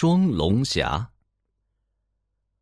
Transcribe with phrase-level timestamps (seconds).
[0.00, 1.10] 双龙峡。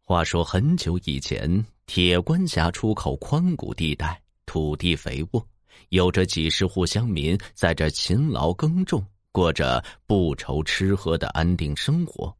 [0.00, 5.46] 话说很久以前，铁关峡出口宽谷地带，土地肥沃，
[5.90, 12.34] 有着几十户乡民在这勤劳耕种，过着不愁吃喝的安定生活。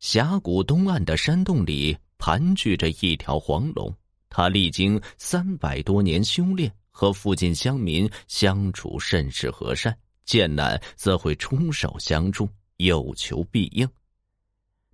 [0.00, 3.90] 峡谷东岸的山洞里盘踞着一条黄龙，
[4.28, 9.96] 它历经三百多年修炼，和附近乡民相处甚是和善，
[10.26, 12.46] 见难则会出手相助。
[12.86, 13.88] 有求必应。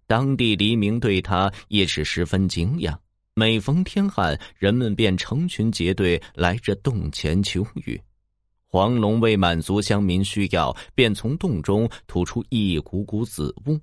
[0.07, 2.99] 当地黎民对他也是十分敬仰。
[3.35, 8.01] 每逢天旱，人们便成群结队来这洞前求雨。
[8.67, 13.79] 黄龙为满足乡民需要，便从洞中吐出一股股紫雾。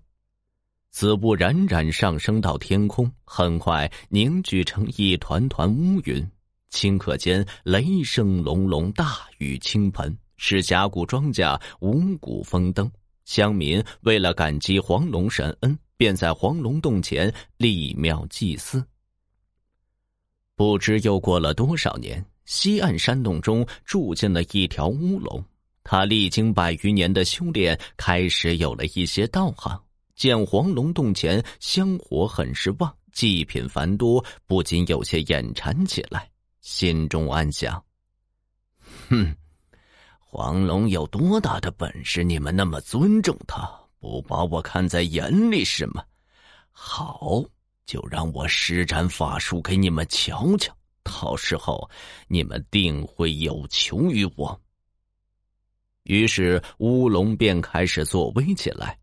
[0.91, 6.25] 紫雾冉冉上升到天空，很快凝聚成一团团乌云。
[6.71, 12.91] 顷刻间，雷声隆隆，大雨倾盆，使峡谷庄稼五谷丰登。
[13.25, 18.85] 乡民为了感激黄龙神恩，便在黄龙洞前立庙祭祀。
[20.55, 25.43] 不知又过了多少年，西岸山洞中住进了一条乌龙。
[25.83, 29.79] 他历经百余年的修炼，开始有了一些道行。
[30.15, 36.29] 见黄龙洞前香火很是旺，祭品繁多，不禁有些眼馋起来，
[36.61, 37.83] 心中暗想
[39.09, 39.35] ：“哼。”
[40.37, 42.21] 黄龙有多大的本事？
[42.21, 43.65] 你们那么尊重他，
[44.01, 46.03] 不把我看在眼里是吗？
[46.73, 47.41] 好，
[47.85, 51.89] 就让我施展法术给你们瞧瞧，到时候
[52.27, 54.59] 你们定会有求于我。
[56.03, 58.99] 于是乌龙便开始作威起来。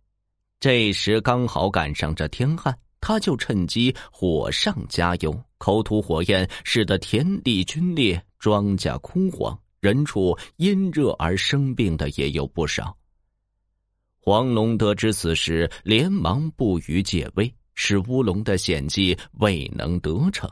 [0.60, 9.58] 这时刚好赶上这天旱，他就趁机火上加油，口吐火焰，使得田地龟裂，庄稼枯黄。
[9.82, 12.96] 人畜因热而生病的也有不少。
[14.20, 20.48] 黄龙得知此事，连忙不予解威，使乌龙的险计未能得逞。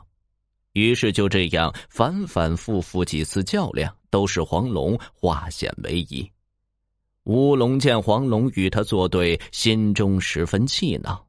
[0.73, 6.29] 于是就这样反反复复几次较量，都是黄龙化险为夷。
[7.23, 11.25] 乌龙见黄龙与他作对，心中十分气恼。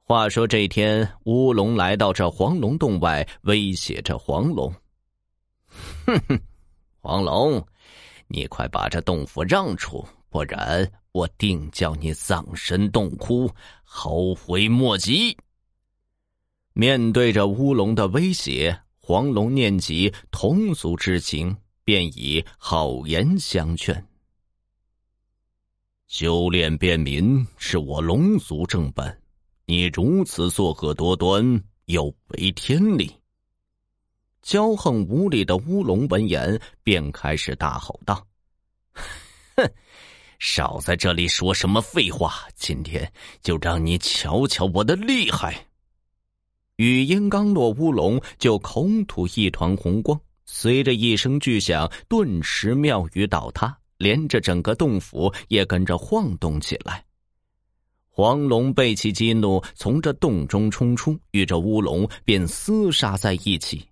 [0.00, 4.72] 话说这天，乌龙来到这黄龙洞外，威胁着黄龙
[6.06, 6.40] ：“哼哼。”
[7.04, 7.62] 黄龙，
[8.28, 13.50] 你快把这洞府让出，不然我定叫你葬身洞窟，
[13.82, 15.36] 后悔莫及。
[16.72, 21.54] 面对着乌龙的威胁，黄龙念及同族之情，
[21.84, 24.02] 便以好言相劝：
[26.06, 29.20] 修炼便民是我龙族正本，
[29.66, 33.14] 你如此作恶多端，有违天理。
[34.44, 38.26] 骄横无礼的乌龙闻言，便开始大吼道
[39.56, 39.66] ：“哼，
[40.38, 42.46] 少在这里说什么废话！
[42.54, 43.10] 今天
[43.40, 45.66] 就让你瞧瞧我的厉害！”
[46.76, 57.02] 语音刚落，乌龙就口吐一团红光，随着一声巨响，顿时庙宇倒塌，连着整个洞府也跟着晃动起来。
[58.10, 63.88] 黄龙被其激怒，从这洞中冲出，与这乌龙便厮杀在一起。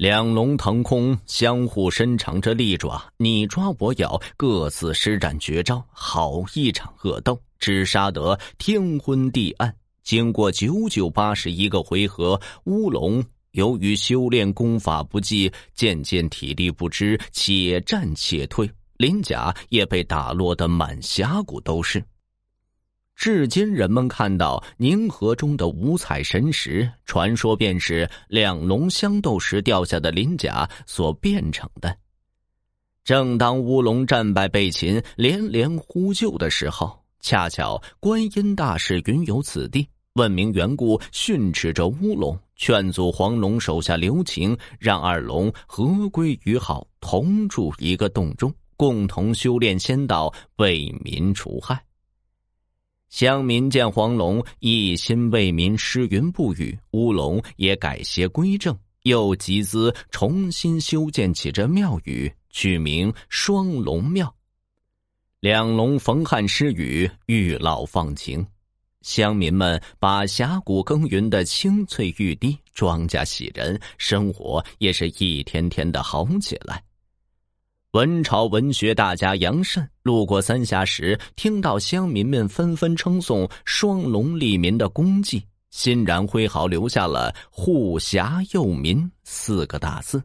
[0.00, 9.76] 两龙腾空，相互伸长着利爪，你抓我咬，各自施展绝招，好一场恶斗，只杀得天昏地暗。
[10.02, 22.02] 经过九九八十一个回合，乌龙由于修炼功法不济，渐渐体力不支，且战且退，鳞甲也被打落得满峡谷都是。
[23.20, 31.94] 至今，人们看到宁河中的五彩神石，传说便是两龙相斗时掉下的鳞甲所变成的。
[33.04, 51.78] 正当乌龙战败被擒，连连呼救的时候，恰巧观音大士云游此地，问明缘故，训斥着乌龙，劝阻黄龙手下留情，让二龙合归于好，同住一个洞中，共同修炼仙道，为民除害。
[53.10, 64.32] 乡民见黄龙一心为民施云布雨，乌龙也改邪归正，又集资重新修建起这庙宇，取名双龙庙。
[65.40, 68.46] 两龙逢旱施雨，遇涝放晴，
[69.02, 76.80] 乡民们把峡谷耕耘的青翠欲滴，庄稼喜人，生活也是一天天的好起来。
[77.92, 90.22] 文朝文学大家杨慎路过三峡时，听到乡民们纷纷称颂双龙利民的功绩，欣然挥毫留下了“护峡佑民”四个大字。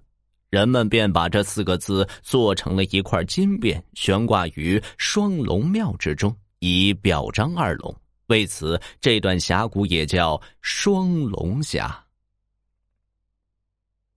[0.51, 7.95] 人们便把这四个字做成了一块金匾，悬挂于双龙庙之中，以表彰二龙。
[8.27, 12.04] 为此，这段峡谷也叫双龙峡。